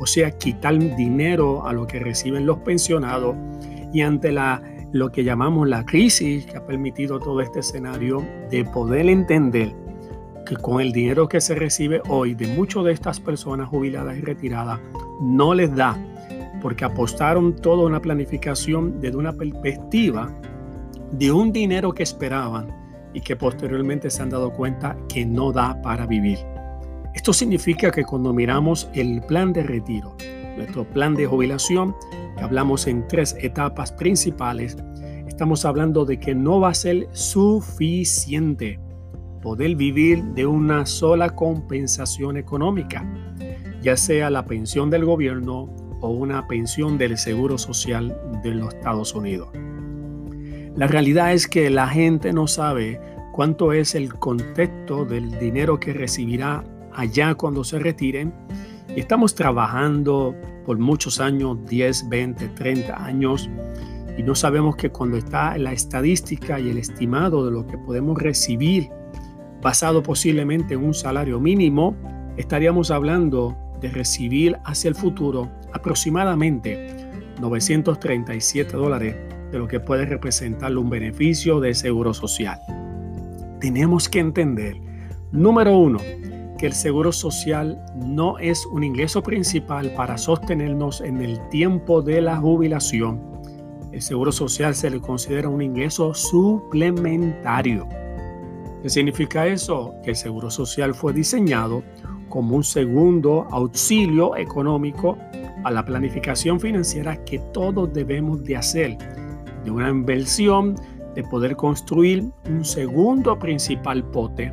o 0.00 0.06
sea, 0.06 0.30
quitar 0.30 0.78
dinero 0.96 1.66
a 1.66 1.72
lo 1.72 1.86
que 1.86 1.98
reciben 1.98 2.46
los 2.46 2.58
pensionados. 2.58 3.34
Y 3.92 4.02
ante 4.02 4.30
la 4.30 4.62
lo 4.92 5.10
que 5.10 5.24
llamamos 5.24 5.68
la 5.68 5.84
crisis 5.84 6.46
que 6.46 6.56
ha 6.56 6.66
permitido 6.66 7.18
todo 7.18 7.40
este 7.40 7.60
escenario 7.60 8.24
de 8.50 8.64
poder 8.64 9.08
entender 9.08 9.74
que 10.48 10.56
con 10.56 10.80
el 10.80 10.92
dinero 10.92 11.28
que 11.28 11.42
se 11.42 11.54
recibe 11.54 12.00
hoy 12.08 12.34
de 12.34 12.46
muchas 12.46 12.82
de 12.84 12.92
estas 12.92 13.20
personas 13.20 13.68
jubiladas 13.68 14.16
y 14.16 14.22
retiradas 14.22 14.80
no 15.20 15.52
les 15.52 15.74
da 15.76 15.96
porque 16.62 16.86
apostaron 16.86 17.54
toda 17.54 17.86
una 17.86 18.00
planificación 18.00 18.98
desde 18.98 19.18
una 19.18 19.34
perspectiva 19.34 20.34
de 21.12 21.30
un 21.30 21.52
dinero 21.52 21.92
que 21.92 22.02
esperaban 22.02 22.74
y 23.12 23.20
que 23.20 23.36
posteriormente 23.36 24.10
se 24.10 24.22
han 24.22 24.30
dado 24.30 24.52
cuenta 24.52 24.96
que 25.08 25.24
no 25.24 25.52
da 25.52 25.80
para 25.82 26.06
vivir. 26.06 26.38
Esto 27.14 27.32
significa 27.32 27.90
que 27.90 28.04
cuando 28.04 28.32
miramos 28.32 28.88
el 28.94 29.22
plan 29.22 29.52
de 29.52 29.62
retiro, 29.62 30.16
nuestro 30.56 30.84
plan 30.84 31.14
de 31.14 31.26
jubilación, 31.26 31.94
que 32.36 32.42
hablamos 32.42 32.86
en 32.86 33.06
tres 33.06 33.36
etapas 33.40 33.92
principales, 33.92 34.76
estamos 35.26 35.64
hablando 35.64 36.04
de 36.04 36.18
que 36.18 36.34
no 36.34 36.58
va 36.58 36.70
a 36.70 36.74
ser 36.74 37.08
suficiente 37.12 38.80
poder 39.40 39.76
vivir 39.76 40.22
de 40.22 40.46
una 40.46 40.86
sola 40.86 41.30
compensación 41.30 42.36
económica, 42.36 43.04
ya 43.82 43.96
sea 43.96 44.30
la 44.30 44.46
pensión 44.46 44.90
del 44.90 45.04
gobierno 45.04 45.74
o 46.00 46.10
una 46.10 46.46
pensión 46.46 46.98
del 46.98 47.18
Seguro 47.18 47.58
Social 47.58 48.16
de 48.42 48.54
los 48.54 48.74
Estados 48.74 49.14
Unidos. 49.14 49.48
La 50.76 50.86
realidad 50.86 51.32
es 51.32 51.48
que 51.48 51.70
la 51.70 51.88
gente 51.88 52.32
no 52.32 52.46
sabe 52.46 53.00
cuánto 53.32 53.72
es 53.72 53.94
el 53.94 54.14
contexto 54.14 55.04
del 55.04 55.38
dinero 55.38 55.80
que 55.80 55.92
recibirá 55.92 56.64
allá 56.92 57.34
cuando 57.34 57.64
se 57.64 57.78
retiren. 57.78 58.32
Estamos 58.96 59.34
trabajando 59.34 60.34
por 60.64 60.78
muchos 60.78 61.20
años, 61.20 61.58
10, 61.66 62.08
20, 62.08 62.48
30 62.48 63.04
años, 63.04 63.50
y 64.16 64.22
no 64.22 64.34
sabemos 64.34 64.76
que 64.76 64.90
cuando 64.90 65.16
está 65.16 65.56
la 65.58 65.72
estadística 65.72 66.58
y 66.58 66.70
el 66.70 66.78
estimado 66.78 67.44
de 67.44 67.52
lo 67.52 67.66
que 67.66 67.78
podemos 67.78 68.18
recibir, 68.20 68.90
basado 69.62 70.02
posiblemente 70.02 70.74
en 70.74 70.84
un 70.84 70.94
salario 70.94 71.40
mínimo, 71.40 71.96
estaríamos 72.36 72.90
hablando 72.90 73.56
de 73.80 73.88
recibir 73.90 74.56
hacia 74.64 74.88
el 74.88 74.94
futuro 74.94 75.50
aproximadamente 75.72 76.94
937 77.40 78.76
dólares 78.76 79.16
de 79.50 79.58
lo 79.58 79.68
que 79.68 79.80
puede 79.80 80.04
representar 80.04 80.76
un 80.76 80.90
beneficio 80.90 81.60
de 81.60 81.74
seguro 81.74 82.12
social. 82.12 82.58
Tenemos 83.60 84.08
que 84.08 84.20
entender, 84.20 84.76
número 85.32 85.76
uno, 85.76 85.98
que 86.58 86.66
el 86.66 86.72
seguro 86.72 87.12
social 87.12 87.80
no 87.94 88.38
es 88.38 88.66
un 88.66 88.84
ingreso 88.84 89.22
principal 89.22 89.92
para 89.94 90.18
sostenernos 90.18 91.00
en 91.00 91.20
el 91.20 91.40
tiempo 91.48 92.02
de 92.02 92.20
la 92.20 92.36
jubilación. 92.36 93.22
El 93.92 94.02
seguro 94.02 94.32
social 94.32 94.74
se 94.74 94.90
le 94.90 95.00
considera 95.00 95.48
un 95.48 95.62
ingreso 95.62 96.12
suplementario. 96.14 97.88
¿Qué 98.82 98.88
significa 98.88 99.46
eso? 99.46 99.94
Que 100.02 100.10
el 100.10 100.16
seguro 100.16 100.50
social 100.50 100.94
fue 100.94 101.12
diseñado 101.12 101.82
como 102.28 102.56
un 102.56 102.64
segundo 102.64 103.46
auxilio 103.50 104.36
económico 104.36 105.16
a 105.64 105.70
la 105.70 105.84
planificación 105.84 106.60
financiera 106.60 107.22
que 107.24 107.38
todos 107.52 107.92
debemos 107.92 108.44
de 108.44 108.56
hacer 108.56 108.96
de 109.64 109.70
una 109.70 109.88
inversión 109.88 110.76
de 111.14 111.24
poder 111.24 111.56
construir 111.56 112.30
un 112.48 112.64
segundo 112.64 113.36
principal 113.38 114.04
pote 114.10 114.52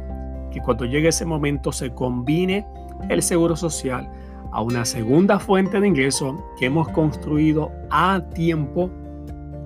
que 0.52 0.62
cuando 0.62 0.86
llegue 0.86 1.10
ese 1.10 1.26
momento 1.26 1.72
se 1.72 1.94
combine 1.94 2.66
el 3.10 3.22
seguro 3.22 3.56
social 3.56 4.10
a 4.52 4.62
una 4.62 4.86
segunda 4.86 5.38
fuente 5.38 5.80
de 5.80 5.88
ingreso 5.88 6.44
que 6.58 6.68
hemos 6.68 6.88
construido 6.90 7.72
a 7.92 8.22
tiempo 8.34 8.90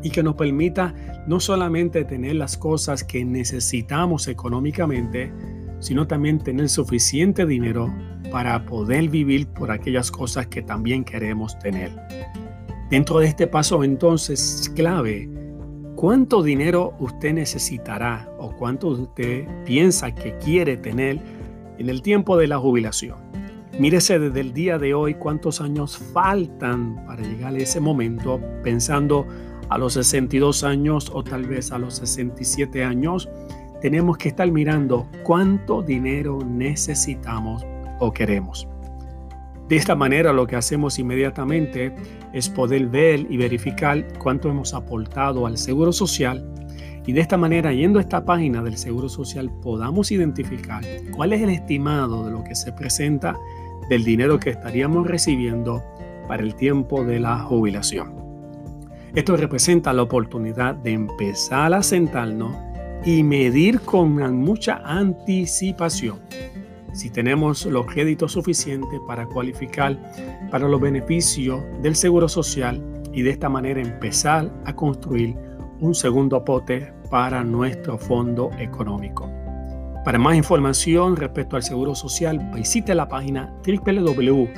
y 0.03 0.09
que 0.09 0.23
nos 0.23 0.35
permita 0.35 0.93
no 1.27 1.39
solamente 1.39 2.05
tener 2.05 2.35
las 2.35 2.57
cosas 2.57 3.03
que 3.03 3.23
necesitamos 3.25 4.27
económicamente, 4.27 5.31
sino 5.79 6.07
también 6.07 6.39
tener 6.39 6.69
suficiente 6.69 7.45
dinero 7.45 7.93
para 8.31 8.65
poder 8.65 9.09
vivir 9.09 9.47
por 9.47 9.71
aquellas 9.71 10.11
cosas 10.11 10.47
que 10.47 10.61
también 10.61 11.03
queremos 11.03 11.57
tener. 11.59 11.91
Dentro 12.89 13.19
de 13.19 13.27
este 13.27 13.47
paso 13.47 13.83
entonces 13.83 14.61
es 14.61 14.69
clave 14.69 15.29
cuánto 15.95 16.41
dinero 16.41 16.93
usted 16.99 17.33
necesitará 17.33 18.29
o 18.39 18.55
cuánto 18.55 18.87
usted 18.87 19.45
piensa 19.65 20.15
que 20.15 20.37
quiere 20.37 20.77
tener 20.77 21.19
en 21.77 21.89
el 21.89 22.01
tiempo 22.01 22.37
de 22.37 22.47
la 22.47 22.57
jubilación. 22.57 23.17
Mírese 23.79 24.19
desde 24.19 24.41
el 24.41 24.53
día 24.53 24.77
de 24.77 24.93
hoy 24.93 25.13
cuántos 25.13 25.61
años 25.61 25.97
faltan 25.97 27.05
para 27.05 27.21
llegar 27.21 27.53
a 27.53 27.57
ese 27.57 27.79
momento, 27.79 28.41
pensando 28.63 29.25
a 29.69 29.77
los 29.77 29.93
62 29.93 30.63
años 30.63 31.11
o 31.13 31.23
tal 31.23 31.45
vez 31.45 31.71
a 31.71 31.77
los 31.77 31.95
67 31.95 32.83
años, 32.83 33.29
tenemos 33.81 34.17
que 34.17 34.29
estar 34.29 34.51
mirando 34.51 35.07
cuánto 35.23 35.81
dinero 35.81 36.39
necesitamos 36.45 37.65
o 37.99 38.11
queremos. 38.11 38.67
De 39.69 39.75
esta 39.75 39.95
manera 39.95 40.33
lo 40.33 40.47
que 40.47 40.55
hacemos 40.55 40.97
inmediatamente 40.97 41.95
es 42.33 42.49
poder 42.49 42.87
ver 42.87 43.27
y 43.29 43.37
verificar 43.37 44.05
cuánto 44.17 44.49
hemos 44.49 44.73
aportado 44.73 45.45
al 45.45 45.57
Seguro 45.57 45.93
Social 45.93 46.43
y 47.09 47.11
de 47.11 47.21
esta 47.21 47.37
manera, 47.37 47.73
yendo 47.73 47.97
a 47.97 48.03
esta 48.03 48.23
página 48.23 48.61
del 48.61 48.77
Seguro 48.77 49.09
Social, 49.09 49.49
podamos 49.63 50.11
identificar 50.11 50.83
cuál 51.15 51.33
es 51.33 51.41
el 51.41 51.49
estimado 51.49 52.23
de 52.23 52.31
lo 52.31 52.43
que 52.43 52.53
se 52.53 52.71
presenta 52.71 53.35
del 53.89 54.03
dinero 54.03 54.39
que 54.39 54.51
estaríamos 54.51 55.07
recibiendo 55.07 55.83
para 56.27 56.43
el 56.43 56.53
tiempo 56.53 57.03
de 57.03 57.19
la 57.19 57.39
jubilación. 57.39 58.28
Esto 59.15 59.35
representa 59.35 59.91
la 59.91 60.03
oportunidad 60.03 60.75
de 60.75 60.91
empezar 60.91 61.73
a 61.73 61.81
sentarnos 61.81 62.55
y 63.05 63.23
medir 63.23 63.81
con 63.81 64.15
mucha 64.37 64.81
anticipación 64.83 66.19
si 66.93 67.09
tenemos 67.09 67.65
los 67.65 67.85
créditos 67.85 68.33
suficientes 68.33 68.99
para 69.07 69.25
cualificar 69.25 69.97
para 70.51 70.67
los 70.67 70.81
beneficios 70.81 71.61
del 71.81 71.95
Seguro 71.95 72.27
Social 72.27 72.83
y 73.13 73.21
de 73.21 73.29
esta 73.31 73.47
manera 73.49 73.81
empezar 73.81 74.51
a 74.65 74.75
construir 74.75 75.35
un 75.79 75.95
segundo 75.95 76.43
pote 76.43 76.91
para 77.09 77.43
nuestro 77.43 77.97
fondo 77.97 78.51
económico. 78.59 79.31
Para 80.03 80.19
más 80.19 80.35
información 80.35 81.15
respecto 81.15 81.55
al 81.55 81.63
Seguro 81.63 81.95
Social, 81.95 82.51
visite 82.53 82.93
la 82.95 83.07
página 83.07 83.53
www.ssa.gov 83.65 84.49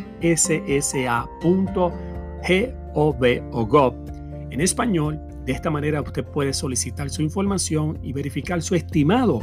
en 4.51 4.61
español. 4.61 5.19
De 5.45 5.53
esta 5.53 5.71
manera 5.71 6.01
usted 6.01 6.23
puede 6.23 6.53
solicitar 6.53 7.09
su 7.09 7.21
información 7.21 7.99
y 8.03 8.13
verificar 8.13 8.61
su 8.61 8.75
estimado 8.75 9.41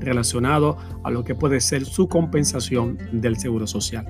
relacionado 0.00 0.76
a 1.04 1.10
lo 1.10 1.24
que 1.24 1.34
puede 1.34 1.60
ser 1.60 1.84
su 1.84 2.08
compensación 2.08 2.98
del 3.12 3.36
Seguro 3.36 3.66
Social. 3.66 4.06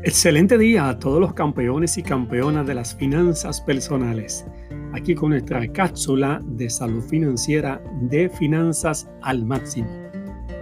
Excelente 0.06 0.56
día 0.56 0.88
a 0.88 1.00
todos 1.00 1.20
los 1.20 1.34
campeones 1.34 1.98
y 1.98 2.02
campeonas 2.04 2.64
de 2.64 2.74
las 2.76 2.94
finanzas 2.94 3.60
personales. 3.60 4.46
Aquí 4.92 5.16
con 5.16 5.30
nuestra 5.30 5.66
cápsula 5.72 6.40
de 6.44 6.70
salud 6.70 7.02
financiera 7.02 7.82
de 8.02 8.28
finanzas 8.28 9.10
al 9.20 9.44
máximo. 9.44 9.88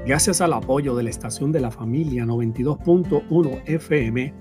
Gracias 0.06 0.40
al 0.40 0.54
apoyo 0.54 0.96
de 0.96 1.02
la 1.02 1.10
estación 1.10 1.52
de 1.52 1.60
la 1.60 1.70
familia 1.70 2.24
92.1 2.24 3.62
FM, 3.66 4.32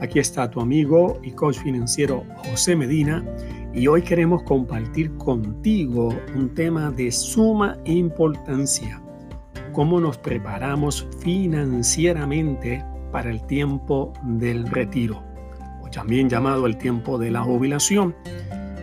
aquí 0.00 0.18
está 0.18 0.50
tu 0.50 0.60
amigo 0.60 1.20
y 1.22 1.30
coach 1.30 1.58
financiero 1.58 2.24
José 2.38 2.74
Medina 2.74 3.24
y 3.72 3.86
hoy 3.86 4.02
queremos 4.02 4.42
compartir 4.42 5.16
contigo 5.18 6.08
un 6.34 6.52
tema 6.52 6.90
de 6.90 7.12
suma 7.12 7.78
importancia, 7.84 9.00
cómo 9.72 10.00
nos 10.00 10.18
preparamos 10.18 11.06
financieramente 11.20 12.84
para 13.10 13.30
el 13.30 13.42
tiempo 13.46 14.12
del 14.22 14.66
retiro, 14.66 15.22
o 15.82 15.88
también 15.88 16.28
llamado 16.28 16.66
el 16.66 16.76
tiempo 16.76 17.18
de 17.18 17.30
la 17.30 17.42
jubilación, 17.42 18.14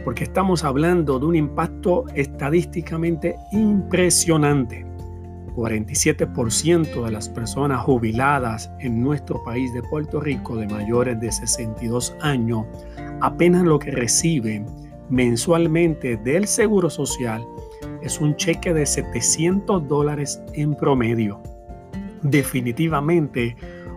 porque 0.03 0.23
estamos 0.23 0.63
hablando 0.63 1.19
de 1.19 1.25
un 1.25 1.35
impacto 1.35 2.05
estadísticamente 2.13 3.35
impresionante. 3.51 4.85
47% 5.55 7.05
de 7.05 7.11
las 7.11 7.29
personas 7.29 7.81
jubiladas 7.81 8.69
en 8.79 9.01
nuestro 9.01 9.41
país 9.43 9.73
de 9.73 9.81
Puerto 9.83 10.19
Rico 10.19 10.57
de 10.57 10.67
mayores 10.67 11.19
de 11.21 11.31
62 11.31 12.13
años 12.19 12.65
apenas 13.21 13.63
lo 13.63 13.79
que 13.79 13.91
reciben 13.91 14.65
mensualmente 15.09 16.17
del 16.17 16.47
Seguro 16.47 16.89
Social 16.89 17.45
es 18.01 18.19
un 18.19 18.35
cheque 18.35 18.73
de 18.73 18.85
700 18.85 19.87
dólares 19.87 20.41
en 20.53 20.75
promedio. 20.75 21.41
Definitivamente, 22.21 23.55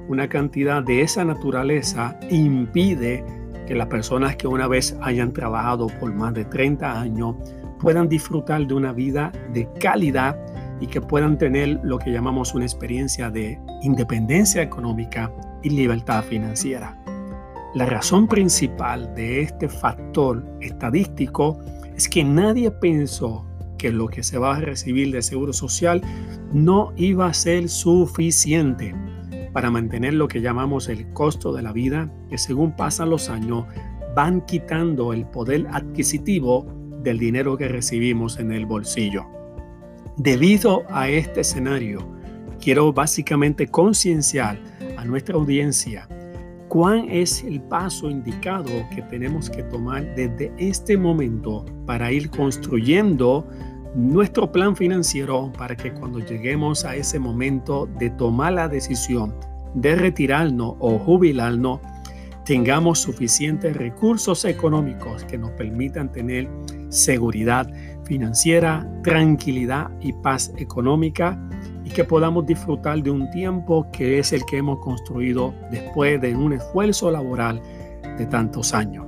una 0.09 0.29
cantidad 0.29 0.83
de 0.83 1.03
esa 1.03 1.25
naturaleza 1.25 2.18
impide 2.31 3.25
que 3.66 3.75
las 3.75 3.88
personas 3.88 4.37
que 4.37 4.49
una 4.49 4.66
vez 4.66 4.97
hayan 5.03 5.33
trabajado 5.33 5.88
por 6.01 6.12
más 6.14 6.33
de 6.33 6.47
30 6.47 7.01
años 7.01 7.37
puedan 7.79 8.09
disfrutar 8.09 8.66
de 8.66 8.75
una 8.75 8.92
vida 8.92 9.31
de 9.53 9.68
calidad 9.79 10.37
y 10.81 10.87
que 10.87 11.01
puedan 11.01 11.37
tener 11.37 11.79
lo 11.83 11.99
que 11.99 12.11
llamamos 12.11 12.55
una 12.55 12.64
experiencia 12.64 13.31
de 13.31 13.61
independencia 13.83 14.62
económica 14.62 15.31
y 15.62 15.71
libertad 15.71 16.25
financiera. 16.25 16.99
La 17.75 17.85
razón 17.85 18.27
principal 18.27 19.14
de 19.14 19.42
este 19.42 19.68
factor 19.68 20.42
estadístico 20.61 21.59
es 21.94 22.09
que 22.09 22.25
nadie 22.25 22.71
pensó 22.71 23.44
que 23.77 23.92
lo 23.92 24.09
que 24.09 24.23
se 24.23 24.38
va 24.38 24.57
a 24.57 24.61
recibir 24.61 25.12
de 25.12 25.21
seguro 25.21 25.53
social 25.53 26.01
no 26.53 26.92
iba 26.97 27.27
a 27.27 27.35
ser 27.35 27.68
suficiente 27.68 28.94
para 29.59 29.73
mantener 29.73 30.14
lo 30.14 30.29
que 30.29 30.40
llamamos 30.40 30.88
el 30.88 31.12
costo 31.12 31.53
de 31.53 31.62
la 31.62 31.73
vida, 31.73 32.09
que 32.31 32.38
según 32.38 32.77
pasan 32.77 33.11
los 33.11 33.29
años 33.29 33.64
van 34.14 34.47
quitando 34.47 35.12
el 35.12 35.27
poder 35.27 35.66
adquisitivo 35.73 36.64
del 37.03 37.18
dinero 37.18 37.57
que 37.57 37.66
recibimos 37.66 38.38
en 38.38 38.53
el 38.53 38.66
bolsillo. 38.66 39.27
Debido 40.16 40.85
a 40.90 41.09
este 41.09 41.40
escenario, 41.40 42.09
quiero 42.61 42.92
básicamente 42.92 43.66
concienciar 43.66 44.61
a 44.97 45.05
nuestra 45.05 45.35
audiencia 45.35 46.09
cuál 46.68 47.09
es 47.11 47.42
el 47.42 47.61
paso 47.61 48.09
indicado 48.09 48.71
que 48.94 49.03
tenemos 49.11 49.51
que 49.51 49.64
tomar 49.64 50.14
desde 50.14 50.53
este 50.57 50.97
momento 50.97 51.64
para 51.85 52.12
ir 52.12 52.31
construyendo 52.31 53.44
nuestro 53.94 54.51
plan 54.53 54.77
financiero 54.77 55.53
para 55.57 55.77
que 55.77 55.92
cuando 55.92 56.18
lleguemos 56.18 56.85
a 56.85 56.96
ese 56.96 57.18
momento 57.18 57.88
de 57.98 58.11
tomar 58.11 58.53
la 58.53 58.68
decisión 58.68 59.35
de 59.74 59.94
retirarnos 59.96 60.74
o 60.79 60.98
jubilarnos, 60.98 61.81
tengamos 62.44 63.01
suficientes 63.01 63.77
recursos 63.77 64.44
económicos 64.44 65.24
que 65.24 65.37
nos 65.37 65.51
permitan 65.51 66.11
tener 66.11 66.48
seguridad 66.88 67.70
financiera, 68.05 68.90
tranquilidad 69.03 69.90
y 70.01 70.14
paz 70.14 70.53
económica 70.57 71.38
y 71.85 71.90
que 71.90 72.05
podamos 72.05 72.46
disfrutar 72.46 73.03
de 73.03 73.11
un 73.11 73.31
tiempo 73.31 73.87
que 73.92 74.18
es 74.18 74.33
el 74.33 74.44
que 74.46 74.59
hemos 74.59 74.79
construido 74.79 75.55
después 75.70 76.20
de 76.20 76.35
un 76.35 76.55
esfuerzo 76.55 77.11
laboral 77.11 77.61
de 78.16 78.27
tantos 78.27 78.72
años. 78.72 79.08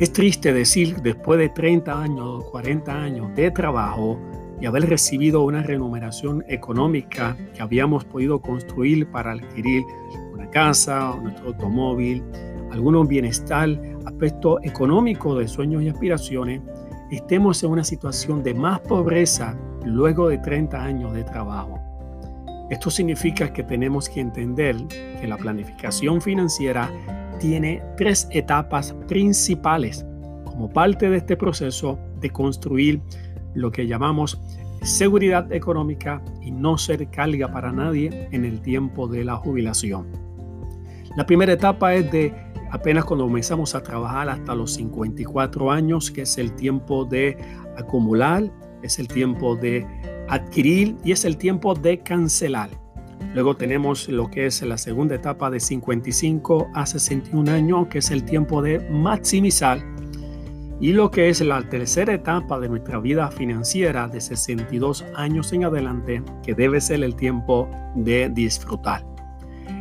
Es 0.00 0.12
triste 0.12 0.52
decir, 0.52 0.96
después 1.02 1.38
de 1.38 1.50
30 1.50 2.02
años, 2.02 2.44
40 2.50 2.92
años 2.92 3.34
de 3.36 3.52
trabajo 3.52 4.18
y 4.60 4.66
haber 4.66 4.88
recibido 4.88 5.42
una 5.44 5.62
remuneración 5.62 6.44
económica 6.48 7.36
que 7.54 7.62
habíamos 7.62 8.04
podido 8.04 8.40
construir 8.40 9.08
para 9.12 9.32
adquirir 9.32 9.84
una 10.32 10.50
casa, 10.50 11.16
nuestro 11.22 11.46
automóvil, 11.46 12.24
algún 12.72 13.06
bienestar, 13.06 13.68
aspecto 14.04 14.58
económico 14.64 15.36
de 15.38 15.46
sueños 15.46 15.84
y 15.84 15.88
aspiraciones, 15.88 16.60
estemos 17.12 17.62
en 17.62 17.70
una 17.70 17.84
situación 17.84 18.42
de 18.42 18.52
más 18.52 18.80
pobreza 18.80 19.56
luego 19.84 20.28
de 20.28 20.38
30 20.38 20.82
años 20.82 21.14
de 21.14 21.22
trabajo. 21.22 21.78
Esto 22.68 22.90
significa 22.90 23.52
que 23.52 23.62
tenemos 23.62 24.08
que 24.08 24.18
entender 24.18 24.76
que 24.88 25.28
la 25.28 25.36
planificación 25.36 26.20
financiera 26.20 26.90
tiene 27.38 27.82
tres 27.96 28.28
etapas 28.30 28.94
principales 29.08 30.04
como 30.44 30.70
parte 30.70 31.10
de 31.10 31.18
este 31.18 31.36
proceso 31.36 31.98
de 32.20 32.30
construir 32.30 33.00
lo 33.54 33.70
que 33.70 33.86
llamamos 33.86 34.40
seguridad 34.82 35.50
económica 35.52 36.22
y 36.42 36.50
no 36.50 36.76
ser 36.78 37.08
carga 37.10 37.50
para 37.50 37.72
nadie 37.72 38.28
en 38.32 38.44
el 38.44 38.60
tiempo 38.60 39.08
de 39.08 39.24
la 39.24 39.36
jubilación. 39.36 40.06
La 41.16 41.24
primera 41.24 41.52
etapa 41.52 41.94
es 41.94 42.10
de 42.10 42.34
apenas 42.70 43.04
cuando 43.04 43.24
comenzamos 43.24 43.74
a 43.74 43.82
trabajar 43.82 44.28
hasta 44.28 44.54
los 44.54 44.74
54 44.74 45.70
años, 45.70 46.10
que 46.10 46.22
es 46.22 46.38
el 46.38 46.52
tiempo 46.54 47.04
de 47.04 47.38
acumular 47.76 48.50
es 48.84 48.98
el 48.98 49.08
tiempo 49.08 49.56
de 49.56 49.86
adquirir 50.28 50.96
y 51.02 51.12
es 51.12 51.24
el 51.24 51.38
tiempo 51.38 51.74
de 51.74 51.98
cancelar. 52.00 52.70
Luego 53.32 53.56
tenemos 53.56 54.08
lo 54.08 54.30
que 54.30 54.46
es 54.46 54.62
la 54.62 54.78
segunda 54.78 55.14
etapa 55.14 55.50
de 55.50 55.60
55 55.60 56.70
a 56.74 56.86
61 56.86 57.50
años, 57.50 57.86
que 57.88 57.98
es 57.98 58.10
el 58.10 58.24
tiempo 58.24 58.62
de 58.62 58.80
maximizar. 58.90 59.78
Y 60.80 60.92
lo 60.92 61.10
que 61.10 61.28
es 61.28 61.40
la 61.40 61.62
tercera 61.68 62.12
etapa 62.12 62.60
de 62.60 62.68
nuestra 62.68 62.98
vida 62.98 63.30
financiera 63.30 64.08
de 64.08 64.20
62 64.20 65.04
años 65.14 65.52
en 65.52 65.64
adelante, 65.64 66.22
que 66.42 66.54
debe 66.54 66.80
ser 66.80 67.02
el 67.02 67.14
tiempo 67.16 67.68
de 67.94 68.28
disfrutar. 68.28 69.04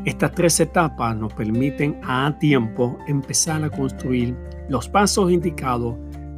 Estas 0.06 0.34
tres 0.34 0.60
etapas 0.60 1.16
nos 1.16 1.34
permiten 1.34 2.00
a 2.04 2.38
tiempo 2.40 2.98
empezar 3.08 3.64
a 3.64 3.70
construir 3.70 4.36
los 4.70 4.88
pasos 4.90 5.32
indicados 5.32 5.96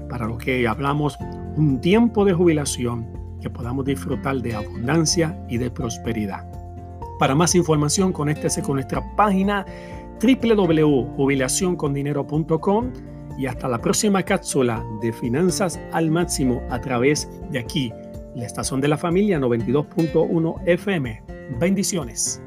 para 0.09 0.27
lo 0.27 0.37
que 0.37 0.67
hablamos 0.67 1.17
un 1.55 1.79
tiempo 1.81 2.25
de 2.25 2.33
jubilación 2.33 3.07
que 3.41 3.49
podamos 3.49 3.85
disfrutar 3.85 4.37
de 4.41 4.55
abundancia 4.55 5.39
y 5.49 5.57
de 5.57 5.71
prosperidad. 5.71 6.54
Para 7.19 7.35
más 7.35 7.53
información, 7.55 8.11
conéctese 8.11 8.61
con 8.61 8.75
nuestra 8.75 9.01
página 9.15 9.65
www.jubilacioncondinero.com 10.21 12.91
y 13.37 13.47
hasta 13.47 13.67
la 13.67 13.79
próxima 13.79 14.23
cápsula 14.23 14.81
de 15.01 15.11
Finanzas 15.11 15.77
al 15.91 16.09
Máximo 16.11 16.61
a 16.69 16.79
través 16.79 17.29
de 17.51 17.59
aquí, 17.59 17.91
la 18.33 18.45
estación 18.45 18.79
de 18.81 18.87
la 18.87 18.97
familia 18.97 19.37
92.1 19.39 20.61
FM. 20.65 21.21
Bendiciones. 21.59 22.41